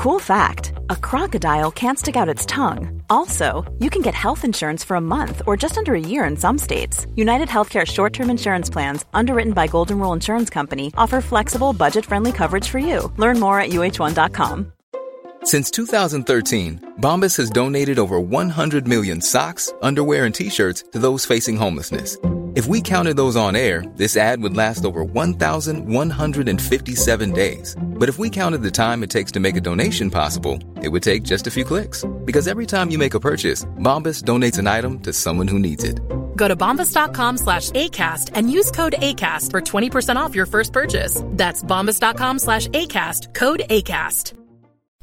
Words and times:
Cool 0.00 0.18
fact 0.18 0.72
a 0.88 0.96
crocodile 0.96 1.70
can't 1.70 1.98
stick 1.98 2.16
out 2.16 2.26
its 2.26 2.46
tongue. 2.46 3.02
Also, 3.10 3.70
you 3.80 3.90
can 3.90 4.00
get 4.00 4.14
health 4.14 4.46
insurance 4.46 4.82
for 4.82 4.94
a 4.94 5.00
month 5.16 5.42
or 5.46 5.58
just 5.58 5.76
under 5.76 5.94
a 5.94 6.00
year 6.00 6.24
in 6.24 6.38
some 6.38 6.56
states. 6.56 7.06
United 7.16 7.48
Healthcare 7.48 7.86
short 7.86 8.14
term 8.14 8.30
insurance 8.30 8.70
plans, 8.70 9.04
underwritten 9.12 9.52
by 9.52 9.66
Golden 9.66 9.98
Rule 9.98 10.14
Insurance 10.14 10.48
Company, 10.48 10.90
offer 10.96 11.20
flexible, 11.20 11.74
budget 11.74 12.06
friendly 12.06 12.32
coverage 12.32 12.66
for 12.66 12.78
you. 12.78 13.12
Learn 13.18 13.38
more 13.38 13.60
at 13.60 13.72
uh1.com. 13.72 14.72
Since 15.44 15.70
2013, 15.70 16.94
Bombas 16.98 17.36
has 17.36 17.50
donated 17.50 17.98
over 17.98 18.18
100 18.18 18.88
million 18.88 19.20
socks, 19.20 19.70
underwear, 19.82 20.24
and 20.24 20.34
t 20.34 20.48
shirts 20.48 20.82
to 20.92 20.98
those 20.98 21.26
facing 21.26 21.58
homelessness 21.58 22.16
if 22.54 22.66
we 22.66 22.80
counted 22.80 23.16
those 23.16 23.36
on 23.36 23.54
air, 23.54 23.84
this 23.96 24.16
ad 24.16 24.42
would 24.42 24.56
last 24.56 24.84
over 24.84 25.04
1,157 25.04 27.32
days. 27.32 27.76
But 27.80 28.08
if 28.08 28.18
we 28.18 28.30
counted 28.30 28.62
the 28.62 28.70
time 28.70 29.02
it 29.02 29.10
takes 29.10 29.30
to 29.32 29.40
make 29.40 29.56
a 29.56 29.60
donation 29.60 30.10
possible, 30.10 30.58
it 30.82 30.88
would 30.88 31.02
take 31.02 31.22
just 31.22 31.46
a 31.46 31.50
few 31.50 31.64
clicks. 31.64 32.04
Because 32.24 32.48
every 32.48 32.66
time 32.66 32.90
you 32.90 32.98
make 32.98 33.14
a 33.14 33.20
purchase, 33.20 33.64
Bombas 33.78 34.22
donates 34.24 34.58
an 34.58 34.66
item 34.66 34.98
to 35.00 35.12
someone 35.12 35.46
who 35.46 35.58
needs 35.58 35.84
it. 35.84 36.00
Go 36.34 36.48
to 36.48 36.56
bombas.com 36.56 37.36
slash 37.36 37.70
ACAST 37.70 38.30
and 38.34 38.50
use 38.50 38.70
code 38.70 38.94
ACAST 38.98 39.50
for 39.50 39.60
20% 39.60 40.16
off 40.16 40.34
your 40.34 40.46
first 40.46 40.72
purchase. 40.72 41.22
That's 41.26 41.62
bombas.com 41.62 42.38
slash 42.38 42.68
ACAST, 42.68 43.34
code 43.34 43.62
ACAST. 43.68 44.32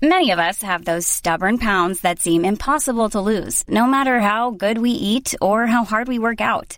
Many 0.02 0.30
of 0.30 0.40
us 0.40 0.62
have 0.62 0.86
those 0.86 1.08
stubborn 1.08 1.58
pounds 1.58 2.02
that 2.02 2.20
seem 2.20 2.46
impossible 2.46 3.10
to 3.10 3.20
lose, 3.20 3.64
no 3.68 3.88
matter 3.88 4.20
how 4.20 4.52
good 4.52 4.78
we 4.78 4.92
eat 4.92 5.34
or 5.42 5.66
how 5.66 5.86
hard 5.86 6.08
we 6.08 6.20
work 6.20 6.40
out. 6.40 6.78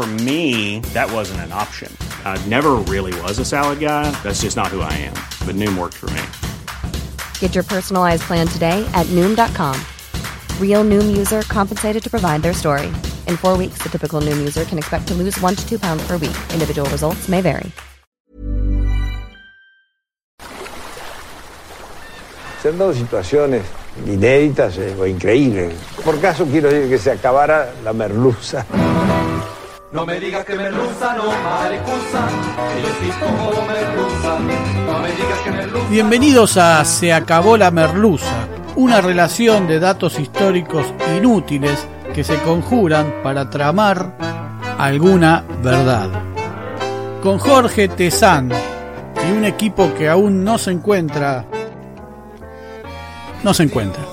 For 0.00 0.06
me, 0.24 0.80
that 0.94 1.12
wasn't 1.12 1.40
an 1.40 1.52
option. 1.52 1.94
I 2.24 2.42
never 2.48 2.76
really 2.88 3.12
was 3.20 3.38
a 3.38 3.44
salad 3.44 3.80
guy. 3.80 4.10
That's 4.22 4.40
just 4.40 4.56
not 4.56 4.68
who 4.68 4.80
I 4.80 4.90
am. 4.94 5.12
But 5.44 5.56
Noom 5.56 5.76
worked 5.76 6.00
for 6.00 6.08
me. 6.16 6.22
Get 7.38 7.54
your 7.54 7.64
personalized 7.64 8.22
plan 8.22 8.46
today 8.48 8.82
at 8.94 9.04
Noom.com. 9.08 9.76
Real 10.58 10.84
Noom 10.84 11.14
user 11.14 11.42
compensated 11.52 12.02
to 12.02 12.08
provide 12.08 12.40
their 12.40 12.54
story. 12.54 12.86
In 13.28 13.36
four 13.36 13.58
weeks, 13.58 13.82
the 13.82 13.90
typical 13.90 14.22
Noom 14.22 14.38
user 14.38 14.64
can 14.64 14.78
expect 14.78 15.06
to 15.08 15.14
lose 15.14 15.38
one 15.42 15.54
to 15.54 15.68
two 15.68 15.78
pounds 15.78 16.02
per 16.06 16.16
week. 16.16 16.38
Individual 16.54 16.88
results 16.88 17.28
may 17.28 17.42
vary. 17.42 17.70
Se 22.62 22.68
han 22.70 22.78
dado 22.78 22.94
situaciones 22.94 23.64
inéditas 24.06 24.78
eh, 24.78 24.96
o 24.98 25.04
increíbles. 25.04 25.74
Por 26.02 26.18
caso 26.20 26.46
quiero 26.46 26.70
decir 26.70 26.88
que 26.88 26.98
se 26.98 27.10
acabara 27.10 27.74
la 27.84 27.92
merluza. 27.92 28.64
No 29.92 30.06
me 30.06 30.20
digas 30.20 30.44
que 30.44 30.54
merluza, 30.54 31.16
no 31.16 31.24
maricusa, 31.24 32.28
que 32.74 32.80
yo 32.80 32.88
sí 33.00 33.10
como 33.18 33.66
merluza. 33.66 34.38
No 34.86 34.98
me 35.00 35.08
digas 35.08 35.38
que 35.42 35.50
merluza. 35.50 35.88
Bienvenidos 35.88 36.56
a 36.58 36.84
Se 36.84 37.12
acabó 37.12 37.56
la 37.56 37.72
merluza, 37.72 38.46
una 38.76 39.00
relación 39.00 39.66
de 39.66 39.80
datos 39.80 40.20
históricos 40.20 40.86
inútiles 41.16 41.88
que 42.14 42.22
se 42.22 42.40
conjuran 42.42 43.12
para 43.24 43.50
tramar 43.50 44.16
alguna 44.78 45.44
verdad. 45.60 46.08
Con 47.20 47.38
Jorge 47.38 47.88
Tezán 47.88 48.52
y 49.28 49.32
un 49.32 49.44
equipo 49.44 49.92
que 49.94 50.08
aún 50.08 50.44
no 50.44 50.56
se 50.58 50.70
encuentra. 50.70 51.46
No 53.42 53.52
se 53.52 53.64
encuentra. 53.64 54.04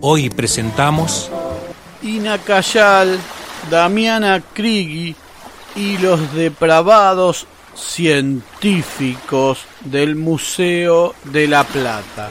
Hoy 0.00 0.30
presentamos 0.30 1.30
Ina 2.04 2.40
Damiana 3.70 4.42
Krigi 4.52 5.14
y 5.76 5.98
los 5.98 6.34
depravados 6.34 7.46
científicos 7.76 9.64
del 9.84 10.16
Museo 10.16 11.14
de 11.24 11.46
la 11.46 11.62
Plata. 11.62 12.30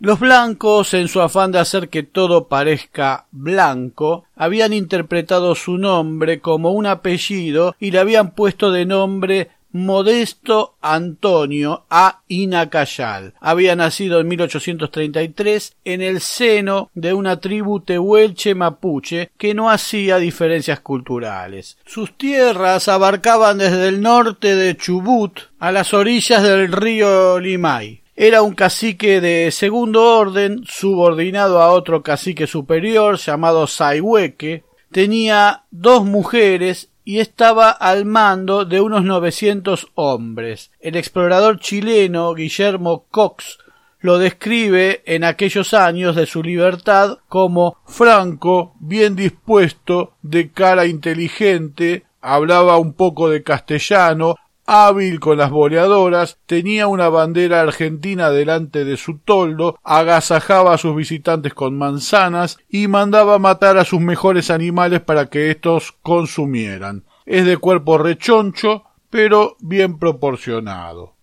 Los 0.00 0.20
blancos, 0.20 0.92
en 0.94 1.08
su 1.08 1.22
afán 1.22 1.52
de 1.52 1.60
hacer 1.60 1.88
que 1.88 2.02
todo 2.02 2.48
parezca 2.48 3.26
blanco, 3.30 4.24
habían 4.36 4.72
interpretado 4.72 5.54
su 5.54 5.78
nombre 5.78 6.40
como 6.40 6.72
un 6.72 6.86
apellido 6.86 7.74
y 7.78 7.90
le 7.90 8.00
habían 8.00 8.32
puesto 8.32 8.70
de 8.70 8.84
nombre 8.84 9.50
Modesto 9.72 10.76
Antonio 10.80 11.86
A. 11.88 12.20
Inacayal. 12.28 13.34
Había 13.40 13.74
nacido 13.74 14.20
en 14.20 14.28
1833 14.28 15.76
en 15.84 16.02
el 16.02 16.20
seno 16.20 16.90
de 16.94 17.14
una 17.14 17.40
tribu 17.40 17.80
tehuelche 17.80 18.54
mapuche 18.54 19.30
que 19.38 19.54
no 19.54 19.70
hacía 19.70 20.18
diferencias 20.18 20.80
culturales. 20.80 21.78
Sus 21.86 22.16
tierras 22.16 22.88
abarcaban 22.88 23.58
desde 23.58 23.88
el 23.88 24.02
norte 24.02 24.54
de 24.56 24.76
Chubut 24.76 25.40
a 25.58 25.72
las 25.72 25.94
orillas 25.94 26.42
del 26.42 26.70
río 26.70 27.40
Limay. 27.40 28.02
Era 28.14 28.42
un 28.42 28.54
cacique 28.54 29.22
de 29.22 29.50
segundo 29.50 30.18
orden, 30.18 30.64
subordinado 30.66 31.62
a 31.62 31.72
otro 31.72 32.02
cacique 32.02 32.46
superior 32.46 33.16
llamado 33.16 33.66
Saihueque. 33.66 34.64
Tenía 34.90 35.64
dos 35.70 36.04
mujeres 36.04 36.91
y 37.04 37.18
estaba 37.18 37.70
al 37.70 38.04
mando 38.04 38.64
de 38.64 38.80
unos 38.80 39.04
900 39.04 39.88
hombres. 39.94 40.70
El 40.80 40.96
explorador 40.96 41.58
chileno 41.58 42.34
Guillermo 42.34 43.06
Cox 43.10 43.58
lo 44.00 44.18
describe 44.18 45.02
en 45.06 45.24
aquellos 45.24 45.74
años 45.74 46.16
de 46.16 46.26
su 46.26 46.42
libertad 46.42 47.18
como 47.28 47.78
franco, 47.86 48.74
bien 48.80 49.14
dispuesto, 49.14 50.14
de 50.22 50.50
cara 50.50 50.86
inteligente, 50.86 52.04
hablaba 52.20 52.78
un 52.78 52.94
poco 52.94 53.28
de 53.28 53.42
castellano, 53.42 54.36
hábil 54.66 55.20
con 55.20 55.38
las 55.38 55.50
boleadoras, 55.50 56.38
tenía 56.46 56.86
una 56.86 57.08
bandera 57.08 57.60
argentina 57.60 58.30
delante 58.30 58.84
de 58.84 58.96
su 58.96 59.18
toldo, 59.18 59.78
agasajaba 59.82 60.74
a 60.74 60.78
sus 60.78 60.94
visitantes 60.94 61.54
con 61.54 61.76
manzanas 61.76 62.58
y 62.68 62.88
mandaba 62.88 63.38
matar 63.38 63.78
a 63.78 63.84
sus 63.84 64.00
mejores 64.00 64.50
animales 64.50 65.00
para 65.00 65.26
que 65.26 65.50
éstos 65.50 65.94
consumieran. 66.02 67.04
Es 67.26 67.46
de 67.46 67.56
cuerpo 67.56 67.98
rechoncho, 67.98 68.84
pero 69.10 69.56
bien 69.60 69.98
proporcionado. 69.98 71.14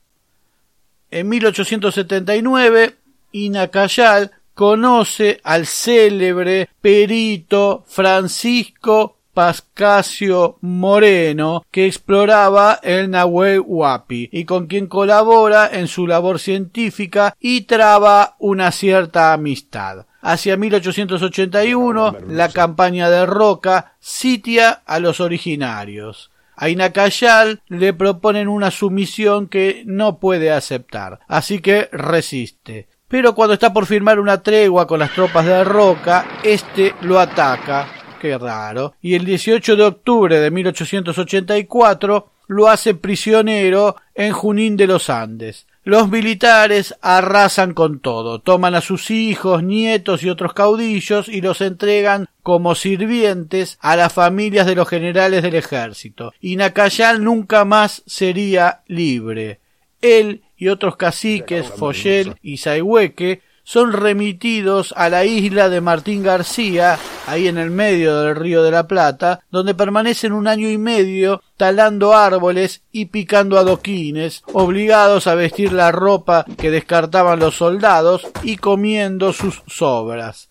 En 1.11 1.27
1879, 1.29 2.95
Inacayal 3.31 4.31
conoce 4.53 5.39
al 5.43 5.65
célebre 5.65 6.69
perito 6.81 7.83
Francisco 7.87 9.18
Pascasio 9.39 10.57
Moreno, 10.59 11.65
que 11.71 11.85
exploraba 11.85 12.77
el 12.83 13.09
Nahuel 13.09 13.63
Huapi 13.65 14.27
y 14.33 14.43
con 14.43 14.67
quien 14.67 14.87
colabora 14.87 15.69
en 15.71 15.87
su 15.87 16.07
labor 16.07 16.39
científica 16.39 17.33
y 17.39 17.61
traba 17.61 18.35
una 18.39 18.73
cierta 18.73 19.31
amistad. 19.31 20.07
Hacia 20.21 20.57
1881, 20.57 22.17
la 22.27 22.49
campaña 22.49 23.09
de 23.09 23.25
Roca 23.25 23.93
sitia 24.01 24.71
a 24.85 24.99
los 24.99 25.21
originarios. 25.21 26.31
A 26.57 26.67
Inacayal 26.67 27.61
le 27.69 27.93
proponen 27.93 28.49
una 28.49 28.71
sumisión 28.71 29.47
que 29.47 29.83
no 29.85 30.19
puede 30.19 30.51
aceptar, 30.51 31.21
así 31.29 31.59
que 31.59 31.87
resiste. 31.93 32.89
Pero 33.07 33.33
cuando 33.33 33.53
está 33.53 33.71
por 33.71 33.85
firmar 33.85 34.19
una 34.19 34.43
tregua 34.43 34.85
con 34.85 34.99
las 34.99 35.13
tropas 35.13 35.45
de 35.45 35.63
Roca, 35.63 36.25
este 36.43 36.93
lo 36.99 37.21
ataca 37.21 37.98
qué 38.19 38.37
raro, 38.37 38.93
y 39.01 39.15
el 39.15 39.25
18 39.25 39.75
de 39.75 39.83
octubre 39.83 40.39
de 40.39 40.51
1884 40.51 42.31
lo 42.47 42.67
hace 42.67 42.95
prisionero 42.95 43.95
en 44.15 44.33
Junín 44.33 44.75
de 44.75 44.87
los 44.87 45.09
Andes. 45.09 45.67
Los 45.83 46.09
militares 46.09 46.95
arrasan 47.01 47.73
con 47.73 47.99
todo, 47.99 48.39
toman 48.39 48.75
a 48.75 48.81
sus 48.81 49.09
hijos, 49.11 49.63
nietos 49.63 50.23
y 50.23 50.29
otros 50.29 50.53
caudillos 50.53 51.29
y 51.29 51.41
los 51.41 51.61
entregan 51.61 52.27
como 52.43 52.75
sirvientes 52.75 53.77
a 53.81 53.95
las 53.95 54.13
familias 54.13 54.67
de 54.67 54.75
los 54.75 54.87
generales 54.87 55.41
del 55.41 55.55
ejército. 55.55 56.33
Y 56.41 56.57
Nacayal 56.57 57.23
nunca 57.23 57.65
más 57.65 58.03
sería 58.05 58.81
libre. 58.87 59.59
Él 60.01 60.43
y 60.57 60.67
otros 60.67 60.97
caciques, 60.97 61.67
Foyel 61.67 62.35
y 62.41 62.57
Saihueque, 62.57 63.41
son 63.69 63.93
remitidos 63.93 64.95
a 64.97 65.09
la 65.09 65.25
isla 65.25 65.69
de 65.69 65.79
Martín 65.79 66.23
García, 66.23 66.97
ahí 67.27 67.47
en 67.47 67.59
el 67.59 67.69
medio 67.69 68.19
del 68.21 68.35
río 68.35 68.63
de 68.63 68.71
la 68.71 68.87
Plata, 68.87 69.41
donde 69.51 69.75
permanecen 69.75 70.33
un 70.33 70.47
año 70.47 70.67
y 70.71 70.79
medio 70.79 71.43
talando 71.55 72.15
árboles 72.15 72.81
y 72.91 73.05
picando 73.05 73.59
adoquines, 73.59 74.41
obligados 74.53 75.27
a 75.27 75.35
vestir 75.35 75.71
la 75.71 75.91
ropa 75.91 76.45
que 76.57 76.71
descartaban 76.71 77.37
los 77.37 77.57
soldados 77.57 78.25
y 78.41 78.57
comiendo 78.57 79.33
sus 79.33 79.61
sobras. 79.67 80.49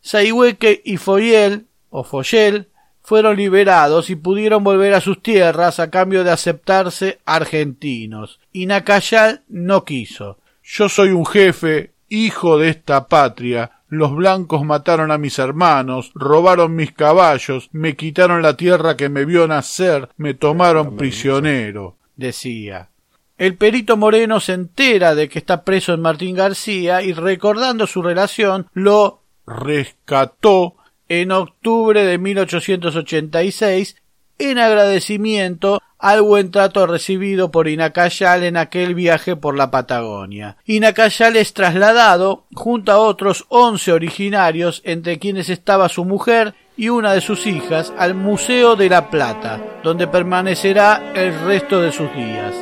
Saihueque 0.00 0.82
y 0.84 0.96
Foyel, 0.96 1.68
o 1.90 2.02
Foyel, 2.02 2.70
fueron 3.02 3.36
liberados 3.36 4.10
y 4.10 4.16
pudieron 4.16 4.64
volver 4.64 4.94
a 4.94 5.00
sus 5.00 5.22
tierras 5.22 5.78
a 5.78 5.90
cambio 5.90 6.24
de 6.24 6.32
aceptarse 6.32 7.20
argentinos. 7.24 8.40
Y 8.52 8.66
Nacayal 8.66 9.44
no 9.46 9.84
quiso. 9.84 10.38
Yo 10.64 10.88
soy 10.88 11.10
un 11.10 11.24
jefe 11.24 11.92
hijo 12.08 12.58
de 12.58 12.70
esta 12.70 13.06
patria, 13.06 13.72
los 13.88 14.14
blancos 14.14 14.64
mataron 14.64 15.10
a 15.10 15.18
mis 15.18 15.38
hermanos, 15.38 16.10
robaron 16.14 16.74
mis 16.74 16.92
caballos, 16.92 17.70
me 17.72 17.96
quitaron 17.96 18.42
la 18.42 18.56
tierra 18.56 18.96
que 18.96 19.08
me 19.08 19.24
vio 19.24 19.46
nacer, 19.48 20.10
me 20.16 20.34
tomaron 20.34 20.96
prisionero, 20.96 21.96
decía. 22.16 22.90
El 23.38 23.56
perito 23.56 23.96
Moreno 23.96 24.40
se 24.40 24.52
entera 24.52 25.14
de 25.14 25.28
que 25.28 25.38
está 25.38 25.62
preso 25.62 25.94
en 25.94 26.00
Martín 26.00 26.34
García 26.34 27.02
y 27.02 27.12
recordando 27.12 27.86
su 27.86 28.02
relación 28.02 28.66
lo 28.74 29.22
rescató 29.46 30.74
en 31.08 31.32
octubre 31.32 32.04
de 32.04 32.18
1886 32.18 33.96
en 34.38 34.58
agradecimiento 34.58 35.82
al 35.98 36.22
buen 36.22 36.50
trato 36.50 36.86
recibido 36.86 37.50
por 37.50 37.68
Inacayal 37.68 38.44
en 38.44 38.56
aquel 38.56 38.94
viaje 38.94 39.36
por 39.36 39.56
la 39.56 39.70
Patagonia. 39.70 40.56
Inacayal 40.64 41.36
es 41.36 41.52
trasladado 41.52 42.44
junto 42.54 42.92
a 42.92 42.98
otros 42.98 43.46
once 43.48 43.92
originarios, 43.92 44.80
entre 44.84 45.18
quienes 45.18 45.48
estaba 45.48 45.88
su 45.88 46.04
mujer 46.04 46.54
y 46.76 46.88
una 46.88 47.12
de 47.12 47.20
sus 47.20 47.46
hijas, 47.46 47.92
al 47.98 48.14
Museo 48.14 48.76
de 48.76 48.88
la 48.88 49.10
Plata, 49.10 49.80
donde 49.82 50.06
permanecerá 50.06 51.12
el 51.14 51.38
resto 51.40 51.80
de 51.80 51.90
sus 51.90 52.14
días. 52.14 52.54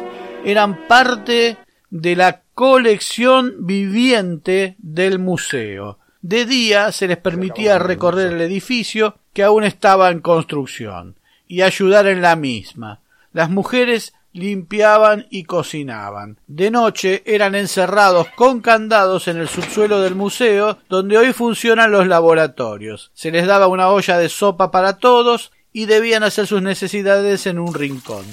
Eran 0.45 0.87
parte 0.89 1.59
de 1.91 2.17
la 2.17 2.41
colección 2.55 3.67
viviente 3.67 4.77
del 4.79 5.19
museo. 5.19 5.99
De 6.23 6.47
día 6.47 6.91
se 6.93 7.07
les 7.07 7.19
permitía 7.19 7.79
recorrer 7.79 8.33
el 8.33 8.41
edificio 8.41 9.19
que 9.35 9.43
aún 9.43 9.65
estaba 9.65 10.11
en 10.11 10.21
construcción 10.21 11.17
y 11.47 11.63
ayudar 11.63 12.07
en 12.07 12.23
la 12.23 12.37
misma. 12.37 13.01
Las 13.33 13.51
mujeres 13.51 14.15
limpiaban 14.37 15.27
y 15.31 15.45
cocinaban. 15.45 16.39
De 16.47 16.71
noche 16.71 17.23
eran 17.27 17.55
encerrados 17.55 18.29
con 18.37 18.61
candados 18.61 19.29
en 19.29 19.39
el 19.39 19.49
subsuelo 19.49 20.01
del 20.01 20.15
museo, 20.15 20.79
donde 20.89 21.19
hoy 21.19 21.33
funcionan 21.33 21.91
los 21.91 22.07
laboratorios. 22.07 23.11
Se 23.15 23.31
les 23.31 23.47
daba 23.47 23.67
una 23.67 23.89
olla 23.89 24.19
de 24.19 24.29
sopa 24.29 24.71
para 24.71 24.99
todos 24.99 25.53
y 25.73 25.87
debían 25.87 26.23
hacer 26.23 26.47
sus 26.47 26.63
necesidades 26.63 27.47
en 27.47 27.59
un 27.59 27.75
rincón, 27.75 28.25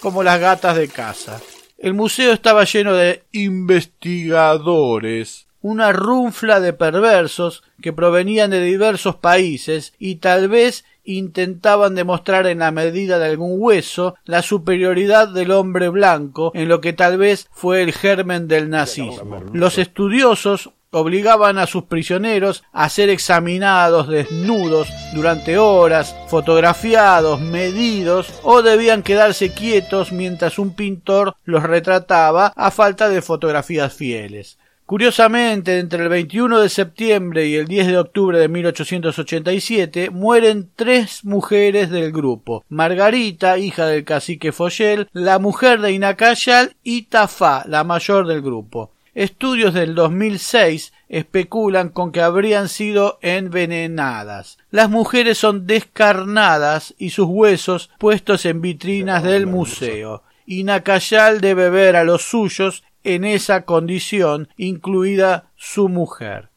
como 0.00 0.22
las 0.22 0.40
gatas 0.40 0.76
de 0.76 0.88
casa. 0.88 1.40
El 1.78 1.94
museo 1.94 2.32
estaba 2.32 2.64
lleno 2.64 2.94
de 2.94 3.24
investigadores, 3.32 5.46
una 5.60 5.92
runfla 5.92 6.60
de 6.60 6.72
perversos 6.72 7.64
que 7.80 7.92
provenían 7.92 8.50
de 8.50 8.60
diversos 8.60 9.16
países 9.16 9.94
y 9.98 10.16
tal 10.16 10.48
vez 10.48 10.84
intentaban 11.04 11.94
demostrar 11.94 12.46
en 12.46 12.60
la 12.60 12.70
medida 12.70 13.18
de 13.18 13.26
algún 13.26 13.56
hueso 13.58 14.16
la 14.24 14.42
superioridad 14.42 15.28
del 15.28 15.50
hombre 15.50 15.88
blanco 15.88 16.50
en 16.54 16.68
lo 16.68 16.80
que 16.80 16.92
tal 16.92 17.18
vez 17.18 17.48
fue 17.52 17.82
el 17.82 17.92
germen 17.92 18.48
del 18.48 18.70
nazismo. 18.70 19.42
Los 19.52 19.78
estudiosos 19.78 20.70
obligaban 20.94 21.58
a 21.58 21.66
sus 21.66 21.84
prisioneros 21.84 22.62
a 22.72 22.88
ser 22.88 23.10
examinados 23.10 24.08
desnudos 24.08 24.88
durante 25.12 25.58
horas, 25.58 26.14
fotografiados, 26.28 27.40
medidos 27.40 28.28
o 28.42 28.62
debían 28.62 29.02
quedarse 29.02 29.52
quietos 29.52 30.12
mientras 30.12 30.58
un 30.58 30.74
pintor 30.74 31.34
los 31.44 31.62
retrataba 31.62 32.52
a 32.54 32.70
falta 32.70 33.08
de 33.08 33.22
fotografías 33.22 33.92
fieles. 33.92 34.58
Curiosamente, 34.86 35.78
entre 35.78 36.02
el 36.02 36.10
21 36.10 36.60
de 36.60 36.68
septiembre 36.68 37.46
y 37.46 37.54
el 37.54 37.66
10 37.66 37.86
de 37.86 37.98
octubre 37.98 38.38
de 38.38 38.48
1887 38.48 40.10
mueren 40.10 40.68
tres 40.76 41.24
mujeres 41.24 41.88
del 41.88 42.12
grupo. 42.12 42.64
Margarita, 42.68 43.56
hija 43.56 43.86
del 43.86 44.04
cacique 44.04 44.52
Foyel, 44.52 45.08
la 45.14 45.38
mujer 45.38 45.80
de 45.80 45.92
Inacayal 45.92 46.76
y 46.82 47.02
Tafá, 47.02 47.64
la 47.66 47.82
mayor 47.82 48.26
del 48.26 48.42
grupo. 48.42 48.90
Estudios 49.14 49.72
del 49.72 49.94
2006 49.94 50.92
especulan 51.08 51.88
con 51.88 52.12
que 52.12 52.20
habrían 52.20 52.68
sido 52.68 53.18
envenenadas. 53.22 54.58
Las 54.70 54.90
mujeres 54.90 55.38
son 55.38 55.66
descarnadas 55.66 56.94
y 56.98 57.10
sus 57.10 57.26
huesos 57.26 57.90
puestos 57.98 58.44
en 58.44 58.60
vitrinas 58.60 59.22
del 59.22 59.46
museo. 59.46 60.24
Inacayal 60.46 61.40
debe 61.40 61.70
ver 61.70 61.96
a 61.96 62.04
los 62.04 62.22
suyos 62.22 62.82
en 63.04 63.24
esa 63.24 63.64
condición, 63.64 64.48
incluida 64.56 65.50
su 65.56 65.88
mujer. 65.88 66.50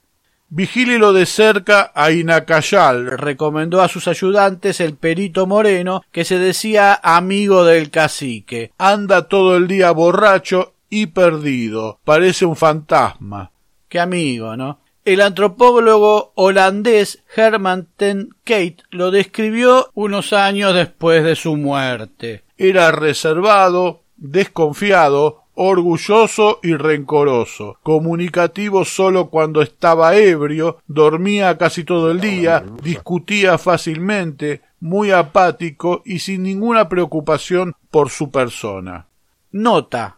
Vigílelo 0.50 1.12
de 1.12 1.26
cerca 1.26 1.92
a 1.94 2.12
Inacayal, 2.12 3.18
recomendó 3.18 3.82
a 3.82 3.90
sus 3.90 4.08
ayudantes 4.08 4.80
el 4.80 4.96
perito 4.96 5.46
Moreno, 5.46 6.04
que 6.12 6.24
se 6.24 6.40
decía 6.40 6.98
amigo 7.04 7.66
del 7.66 7.92
cacique. 7.92 8.72
Anda 8.78 9.28
todo 9.28 9.58
el 9.58 9.68
día 9.68 9.92
borracho 9.92 10.76
y 10.90 11.08
perdido. 11.08 12.00
Parece 12.06 12.46
un 12.46 12.56
fantasma. 12.56 13.52
Qué 13.90 14.00
amigo, 14.00 14.56
¿no? 14.56 14.80
El 15.04 15.22
antropólogo 15.22 16.34
holandés 16.36 17.24
Herman 17.36 17.88
ten 17.96 18.30
Kate 18.44 18.78
lo 18.90 19.12
describió 19.12 19.90
unos 19.94 20.34
años 20.34 20.74
después 20.74 21.24
de 21.24 21.36
su 21.36 21.56
muerte. 21.56 22.44
Era 22.58 22.92
reservado, 22.92 24.04
desconfiado, 24.18 25.44
orgulloso 25.59 26.59
y 26.62 26.75
rencoroso, 26.75 27.77
comunicativo 27.81 28.86
solo 28.86 29.30
cuando 29.30 29.63
estaba 29.63 30.15
ebrio, 30.15 30.77
dormía 30.88 31.57
casi 31.57 31.83
todo 31.83 32.12
el 32.12 32.21
día, 32.21 32.63
discutía 32.83 33.57
fácilmente, 33.57 34.62
muy 34.79 35.10
apático 35.10 36.03
y 36.05 36.20
sin 36.20 36.43
ninguna 36.43 36.88
preocupación 36.88 37.74
por 37.89 38.12
su 38.12 38.29
persona. 38.29 39.08
Nota 39.51 40.17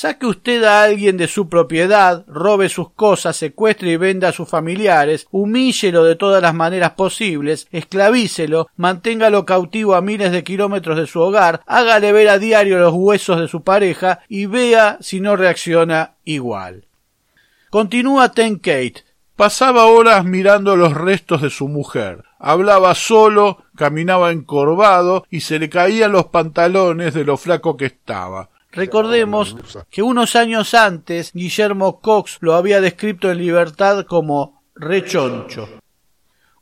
Saque 0.00 0.26
usted 0.26 0.62
a 0.62 0.84
alguien 0.84 1.16
de 1.16 1.26
su 1.26 1.48
propiedad, 1.48 2.24
robe 2.28 2.68
sus 2.68 2.92
cosas, 2.92 3.36
secuestre 3.36 3.90
y 3.90 3.96
venda 3.96 4.28
a 4.28 4.32
sus 4.32 4.48
familiares, 4.48 5.26
humíllelo 5.32 6.04
de 6.04 6.14
todas 6.14 6.40
las 6.40 6.54
maneras 6.54 6.92
posibles, 6.92 7.66
esclavícelo, 7.72 8.68
manténgalo 8.76 9.44
cautivo 9.44 9.96
a 9.96 10.00
miles 10.00 10.30
de 10.30 10.44
kilómetros 10.44 10.98
de 10.98 11.08
su 11.08 11.20
hogar, 11.20 11.62
hágale 11.66 12.12
ver 12.12 12.28
a 12.28 12.38
diario 12.38 12.78
los 12.78 12.94
huesos 12.94 13.40
de 13.40 13.48
su 13.48 13.64
pareja 13.64 14.20
y 14.28 14.46
vea 14.46 14.98
si 15.00 15.18
no 15.18 15.34
reacciona 15.34 16.14
igual. 16.22 16.86
Continúa 17.68 18.30
Ten 18.30 18.58
Kate. 18.58 19.02
Pasaba 19.34 19.86
horas 19.86 20.24
mirando 20.24 20.76
los 20.76 20.94
restos 20.94 21.42
de 21.42 21.50
su 21.50 21.66
mujer. 21.66 22.22
Hablaba 22.38 22.94
solo, 22.94 23.64
caminaba 23.74 24.30
encorvado 24.30 25.26
y 25.28 25.40
se 25.40 25.58
le 25.58 25.68
caían 25.68 26.12
los 26.12 26.26
pantalones 26.26 27.14
de 27.14 27.24
lo 27.24 27.36
flaco 27.36 27.76
que 27.76 27.86
estaba. 27.86 28.50
Recordemos 28.72 29.56
que 29.90 30.02
unos 30.02 30.36
años 30.36 30.74
antes 30.74 31.32
Guillermo 31.32 32.00
Cox 32.00 32.38
lo 32.40 32.54
había 32.54 32.80
descrito 32.80 33.30
en 33.30 33.38
libertad 33.38 34.04
como 34.04 34.62
rechoncho. 34.74 35.68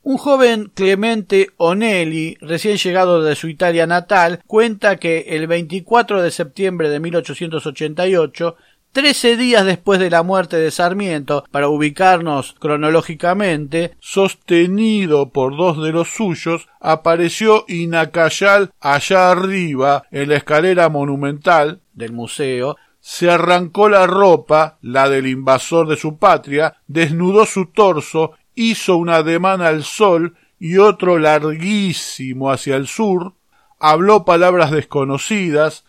Un 0.03 0.17
joven 0.17 0.71
Clemente 0.73 1.49
Onelli, 1.57 2.37
recién 2.39 2.77
llegado 2.77 3.21
de 3.23 3.35
su 3.35 3.49
Italia 3.49 3.85
natal, 3.87 4.41
cuenta 4.47 4.95
que 4.95 5.25
el 5.27 5.47
24 5.47 6.21
de 6.21 6.31
septiembre 6.31 6.89
de 6.89 7.01
1888 7.01 8.55
Trece 8.97 9.37
días 9.37 9.63
después 9.63 9.99
de 9.99 10.09
la 10.09 10.23
muerte 10.23 10.57
de 10.57 10.71
Sarmiento, 10.71 11.43
para 11.51 11.67
ubicarnos 11.67 12.55
cronológicamente, 12.57 13.95
sostenido 13.99 15.29
por 15.29 15.55
dos 15.55 15.83
de 15.83 15.91
los 15.91 16.07
suyos, 16.07 16.67
apareció 16.79 17.65
Inacayal 17.67 18.71
allá 18.79 19.29
arriba, 19.29 20.03
en 20.09 20.29
la 20.29 20.37
escalera 20.37 20.89
monumental 20.89 21.81
del 21.97 22.13
museo, 22.13 22.77
se 23.01 23.29
arrancó 23.29 23.89
la 23.89 24.07
ropa, 24.07 24.77
la 24.81 25.09
del 25.09 25.27
invasor 25.27 25.87
de 25.87 25.97
su 25.97 26.17
patria, 26.17 26.75
desnudó 26.87 27.45
su 27.45 27.65
torso, 27.67 28.31
hizo 28.55 28.95
un 28.97 29.09
ademán 29.09 29.61
al 29.61 29.83
sol 29.83 30.35
y 30.59 30.77
otro 30.77 31.17
larguísimo 31.17 32.51
hacia 32.51 32.75
el 32.75 32.87
sur, 32.87 33.33
habló 33.79 34.25
palabras 34.25 34.71
desconocidas, 34.71 35.85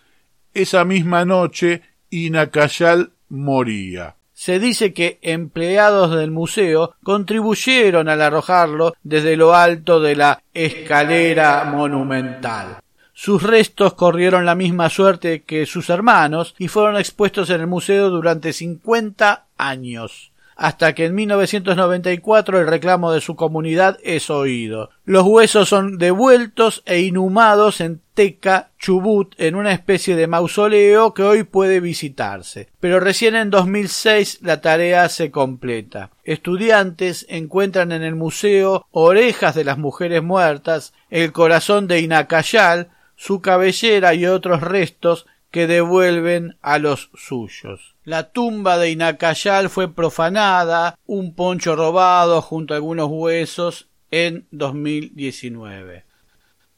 esa 0.54 0.84
misma 0.84 1.24
noche 1.24 1.82
y 2.10 2.30
Nacayal 2.30 3.12
moría. 3.28 4.16
Se 4.32 4.60
dice 4.60 4.92
que 4.92 5.18
empleados 5.22 6.16
del 6.16 6.30
museo 6.30 6.94
contribuyeron 7.02 8.08
al 8.08 8.22
arrojarlo 8.22 8.94
desde 9.02 9.36
lo 9.36 9.54
alto 9.54 10.00
de 10.00 10.14
la 10.14 10.42
escalera 10.54 11.64
monumental. 11.64 12.78
Sus 13.20 13.42
restos 13.42 13.94
corrieron 13.94 14.46
la 14.46 14.54
misma 14.54 14.90
suerte 14.90 15.42
que 15.42 15.66
sus 15.66 15.90
hermanos 15.90 16.54
y 16.56 16.68
fueron 16.68 16.96
expuestos 16.96 17.50
en 17.50 17.60
el 17.60 17.66
museo 17.66 18.10
durante 18.10 18.52
50 18.52 19.46
años 19.56 20.30
hasta 20.54 20.92
que 20.92 21.06
en 21.06 21.14
1994 21.14 22.60
el 22.60 22.66
reclamo 22.66 23.12
de 23.12 23.20
su 23.20 23.36
comunidad 23.36 23.98
es 24.02 24.28
oído. 24.28 24.90
Los 25.04 25.24
huesos 25.24 25.68
son 25.68 25.98
devueltos 25.98 26.82
e 26.84 27.00
inhumados 27.00 27.80
en 27.80 28.00
Teca, 28.14 28.70
Chubut, 28.78 29.34
en 29.38 29.54
una 29.54 29.72
especie 29.72 30.16
de 30.16 30.26
mausoleo 30.26 31.14
que 31.14 31.22
hoy 31.22 31.44
puede 31.44 31.78
visitarse. 31.78 32.68
Pero 32.80 32.98
recién 32.98 33.36
en 33.36 33.50
2006 33.50 34.40
la 34.42 34.60
tarea 34.60 35.08
se 35.08 35.30
completa. 35.30 36.10
Estudiantes 36.24 37.24
encuentran 37.28 37.92
en 37.92 38.02
el 38.02 38.16
museo 38.16 38.86
orejas 38.90 39.54
de 39.54 39.62
las 39.62 39.78
mujeres 39.78 40.24
muertas, 40.24 40.92
el 41.08 41.30
corazón 41.32 41.86
de 41.86 42.00
Inacayal, 42.00 42.88
su 43.18 43.40
cabellera 43.40 44.14
y 44.14 44.26
otros 44.26 44.60
restos 44.62 45.26
que 45.50 45.66
devuelven 45.66 46.56
a 46.62 46.78
los 46.78 47.10
suyos. 47.14 47.96
La 48.04 48.30
tumba 48.30 48.78
de 48.78 48.90
Inacayal 48.92 49.68
fue 49.68 49.92
profanada, 49.92 50.96
un 51.04 51.34
poncho 51.34 51.74
robado 51.74 52.40
junto 52.40 52.72
a 52.72 52.76
algunos 52.76 53.08
huesos 53.10 53.88
en 54.10 54.46
2019. 54.52 56.04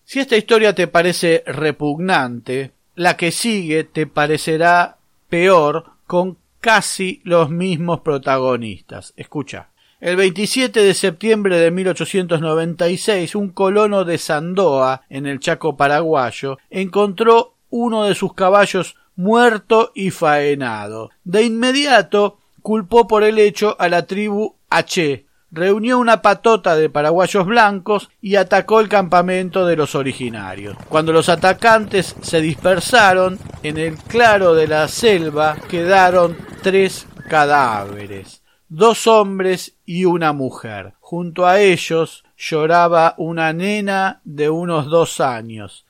Si 0.04 0.18
esta 0.18 0.36
historia 0.36 0.74
te 0.74 0.88
parece 0.88 1.44
repugnante, 1.46 2.72
la 2.94 3.16
que 3.16 3.32
sigue 3.32 3.84
te 3.84 4.06
parecerá 4.06 4.96
peor 5.28 5.92
con 6.06 6.38
casi 6.60 7.20
los 7.24 7.50
mismos 7.50 8.00
protagonistas. 8.00 9.12
Escucha. 9.16 9.69
El 10.00 10.16
27 10.16 10.82
de 10.82 10.94
septiembre 10.94 11.58
de 11.58 11.70
1896, 11.70 13.34
un 13.34 13.50
colono 13.50 14.06
de 14.06 14.16
Sandoa, 14.16 15.02
en 15.10 15.26
el 15.26 15.40
Chaco 15.40 15.76
paraguayo, 15.76 16.56
encontró 16.70 17.56
uno 17.68 18.04
de 18.04 18.14
sus 18.14 18.32
caballos 18.32 18.96
muerto 19.14 19.92
y 19.94 20.10
faenado. 20.10 21.10
De 21.24 21.42
inmediato 21.42 22.38
culpó 22.62 23.06
por 23.06 23.24
el 23.24 23.38
hecho 23.38 23.76
a 23.78 23.90
la 23.90 24.06
tribu 24.06 24.56
H. 24.70 25.26
Reunió 25.50 25.98
una 25.98 26.22
patota 26.22 26.76
de 26.76 26.88
paraguayos 26.88 27.44
blancos 27.44 28.08
y 28.22 28.36
atacó 28.36 28.80
el 28.80 28.88
campamento 28.88 29.66
de 29.66 29.76
los 29.76 29.94
originarios. 29.94 30.78
Cuando 30.88 31.12
los 31.12 31.28
atacantes 31.28 32.16
se 32.22 32.40
dispersaron, 32.40 33.38
en 33.62 33.76
el 33.76 33.98
claro 33.98 34.54
de 34.54 34.66
la 34.66 34.88
selva 34.88 35.56
quedaron 35.68 36.38
tres 36.62 37.06
cadáveres, 37.28 38.39
dos 38.70 39.08
hombres 39.08 39.74
y 39.84 40.06
una 40.06 40.32
mujer. 40.32 40.94
Junto 41.00 41.46
a 41.46 41.60
ellos 41.60 42.24
lloraba 42.38 43.14
una 43.18 43.52
nena 43.52 44.20
de 44.24 44.48
unos 44.48 44.86
dos 44.86 45.20
años. 45.20 45.84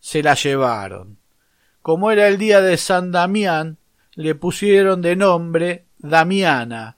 Se 0.00 0.22
la 0.22 0.34
llevaron. 0.34 1.18
Como 1.82 2.10
era 2.10 2.26
el 2.26 2.38
día 2.38 2.60
de 2.60 2.76
San 2.78 3.12
Damián, 3.12 3.76
le 4.14 4.34
pusieron 4.34 5.02
de 5.02 5.14
nombre 5.14 5.84
Damiana. 5.98 6.96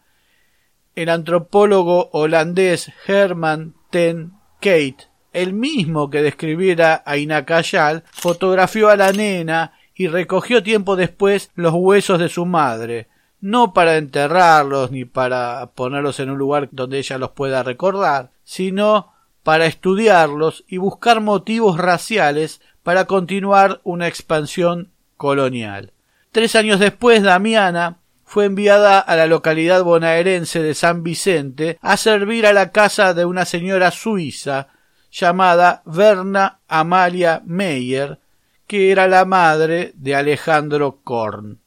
El 0.94 1.08
antropólogo 1.08 2.10
holandés 2.12 2.92
Herman 3.06 3.74
ten 3.90 4.32
Kate, 4.60 5.08
el 5.32 5.52
mismo 5.52 6.10
que 6.10 6.22
describiera 6.22 7.02
a 7.04 7.16
Inacayal, 7.16 8.04
fotografió 8.12 8.88
a 8.88 8.96
la 8.96 9.12
nena 9.12 9.72
y 9.96 10.06
recogió 10.06 10.62
tiempo 10.62 10.94
después 10.94 11.50
los 11.56 11.74
huesos 11.74 12.20
de 12.20 12.28
su 12.28 12.46
madre, 12.46 13.08
no 13.44 13.74
para 13.74 13.98
enterrarlos 13.98 14.90
ni 14.90 15.04
para 15.04 15.72
ponerlos 15.74 16.18
en 16.18 16.30
un 16.30 16.38
lugar 16.38 16.70
donde 16.72 16.96
ella 16.96 17.18
los 17.18 17.32
pueda 17.32 17.62
recordar, 17.62 18.30
sino 18.42 19.12
para 19.42 19.66
estudiarlos 19.66 20.64
y 20.66 20.78
buscar 20.78 21.20
motivos 21.20 21.76
raciales 21.76 22.62
para 22.82 23.04
continuar 23.04 23.82
una 23.84 24.08
expansión 24.08 24.92
colonial. 25.18 25.92
Tres 26.32 26.56
años 26.56 26.80
después, 26.80 27.22
Damiana 27.22 27.98
fue 28.24 28.46
enviada 28.46 28.98
a 28.98 29.14
la 29.14 29.26
localidad 29.26 29.84
bonaerense 29.84 30.62
de 30.62 30.72
San 30.72 31.02
Vicente 31.02 31.78
a 31.82 31.98
servir 31.98 32.46
a 32.46 32.54
la 32.54 32.72
casa 32.72 33.12
de 33.12 33.26
una 33.26 33.44
señora 33.44 33.90
suiza 33.90 34.68
llamada 35.12 35.82
Verna 35.84 36.60
Amalia 36.66 37.42
Meyer, 37.44 38.20
que 38.66 38.90
era 38.90 39.06
la 39.06 39.26
madre 39.26 39.92
de 39.96 40.14
Alejandro 40.14 41.00
Korn. 41.04 41.58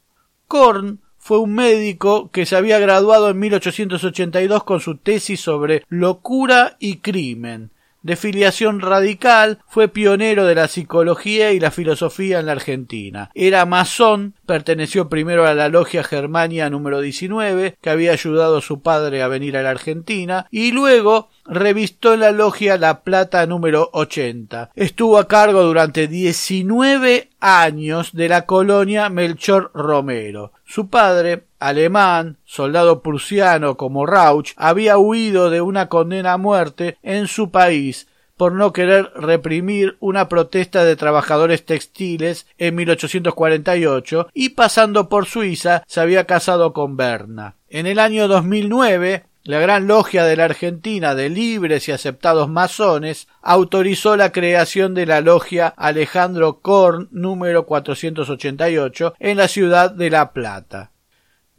Korn 0.48 1.02
fue 1.28 1.40
un 1.40 1.52
médico 1.52 2.30
que 2.30 2.46
se 2.46 2.56
había 2.56 2.78
graduado 2.78 3.28
en 3.28 3.38
1882 3.38 4.64
con 4.64 4.80
su 4.80 4.96
tesis 4.96 5.38
sobre 5.38 5.84
locura 5.90 6.78
y 6.78 7.00
crimen, 7.00 7.70
de 8.08 8.16
filiación 8.16 8.80
radical, 8.80 9.58
fue 9.68 9.88
pionero 9.88 10.46
de 10.46 10.54
la 10.54 10.66
psicología 10.66 11.52
y 11.52 11.60
la 11.60 11.70
filosofía 11.70 12.40
en 12.40 12.46
la 12.46 12.52
Argentina. 12.52 13.30
Era 13.34 13.66
masón, 13.66 14.34
perteneció 14.46 15.10
primero 15.10 15.46
a 15.46 15.52
la 15.52 15.68
logia 15.68 16.02
Germania 16.02 16.70
número 16.70 17.02
19, 17.02 17.76
que 17.82 17.90
había 17.90 18.12
ayudado 18.12 18.56
a 18.56 18.62
su 18.62 18.80
padre 18.80 19.22
a 19.22 19.28
venir 19.28 19.58
a 19.58 19.62
la 19.62 19.70
Argentina, 19.70 20.46
y 20.50 20.72
luego 20.72 21.28
revistó 21.44 22.14
en 22.14 22.20
la 22.20 22.32
logia 22.32 22.78
La 22.78 23.02
Plata 23.02 23.44
número 23.46 23.90
80. 23.92 24.70
Estuvo 24.74 25.18
a 25.18 25.28
cargo 25.28 25.62
durante 25.62 26.08
19 26.08 27.28
años 27.40 28.14
de 28.14 28.28
la 28.28 28.46
colonia 28.46 29.10
Melchor 29.10 29.70
Romero. 29.74 30.52
Su 30.64 30.88
padre, 30.88 31.44
alemán, 31.58 32.38
soldado 32.44 33.02
prusiano 33.02 33.76
como 33.76 34.06
Rauch, 34.06 34.52
había 34.56 34.98
huido 34.98 35.50
de 35.50 35.60
una 35.60 35.88
condena 35.88 36.34
a 36.34 36.38
muerte 36.38 36.98
en 37.02 37.26
su 37.26 37.50
país 37.50 38.08
por 38.36 38.52
no 38.52 38.72
querer 38.72 39.10
reprimir 39.16 39.96
una 40.00 40.28
protesta 40.28 40.84
de 40.84 40.96
trabajadores 40.96 41.66
textiles 41.66 42.46
en 42.56 42.76
1848 42.76 44.28
y 44.32 44.50
pasando 44.50 45.08
por 45.08 45.26
Suiza 45.26 45.82
se 45.86 46.00
había 46.00 46.24
casado 46.24 46.72
con 46.72 46.96
Berna. 46.96 47.56
En 47.68 47.86
el 47.86 47.98
año 47.98 48.28
2009 48.28 49.24
la 49.48 49.60
Gran 49.60 49.86
Logia 49.86 50.24
de 50.24 50.36
la 50.36 50.44
Argentina 50.44 51.14
de 51.14 51.30
libres 51.30 51.88
y 51.88 51.92
aceptados 51.92 52.50
masones 52.50 53.28
autorizó 53.40 54.14
la 54.14 54.30
creación 54.30 54.92
de 54.92 55.06
la 55.06 55.22
Logia 55.22 55.68
Alejandro 55.68 56.60
Korn 56.60 57.08
número 57.12 57.64
488 57.64 59.14
en 59.18 59.38
la 59.38 59.48
ciudad 59.48 59.90
de 59.90 60.10
La 60.10 60.32
Plata. 60.32 60.92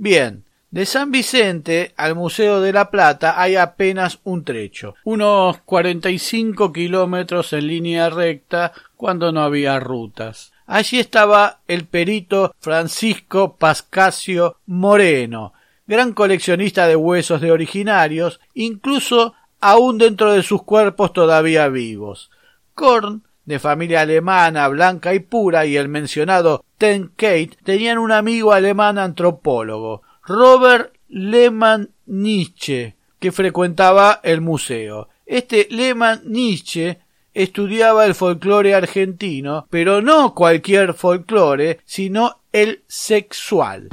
Bien, 0.01 0.45
de 0.71 0.85
San 0.85 1.11
Vicente 1.11 1.93
al 1.97 2.15
Museo 2.15 2.61
de 2.61 2.71
La 2.71 2.89
Plata 2.89 3.33
hay 3.35 3.57
apenas 3.57 4.19
un 4.23 4.45
trecho, 4.45 4.95
unos 5.03 5.57
45 5.65 6.71
kilómetros 6.71 7.51
en 7.51 7.67
línea 7.67 8.09
recta 8.09 8.71
cuando 8.95 9.33
no 9.33 9.41
había 9.41 9.77
rutas. 9.81 10.53
Allí 10.67 10.99
estaba 10.99 11.59
el 11.67 11.83
perito 11.83 12.55
Francisco 12.61 13.57
Pascasio 13.57 14.55
Moreno, 14.67 15.51
gran 15.85 16.13
coleccionista 16.13 16.87
de 16.87 16.95
huesos 16.95 17.41
de 17.41 17.51
originarios, 17.51 18.39
incluso 18.53 19.33
aún 19.59 19.97
dentro 19.97 20.31
de 20.31 20.43
sus 20.43 20.63
cuerpos 20.63 21.11
todavía 21.11 21.67
vivos. 21.67 22.31
Korn, 22.73 23.23
de 23.49 23.57
familia 23.57 24.01
alemana, 24.01 24.67
blanca 24.67 25.15
y 25.15 25.21
pura, 25.21 25.65
y 25.65 25.75
el 25.75 25.89
mencionado 25.89 26.63
Ten 26.77 27.07
Kate 27.15 27.57
tenían 27.63 27.97
un 27.97 28.11
amigo 28.11 28.53
alemán 28.53 28.99
antropólogo, 28.99 30.03
Robert 30.23 30.93
Lehmann 31.07 31.89
Nietzsche, 32.05 32.95
que 33.17 33.31
frecuentaba 33.31 34.19
el 34.21 34.41
museo. 34.41 35.09
Este 35.25 35.67
Lehmann 35.71 36.21
Nietzsche 36.25 36.99
estudiaba 37.33 38.05
el 38.05 38.13
folclore 38.13 38.75
argentino, 38.75 39.65
pero 39.71 39.99
no 40.03 40.35
cualquier 40.35 40.93
folclore, 40.93 41.79
sino 41.85 42.41
el 42.51 42.83
sexual, 42.85 43.89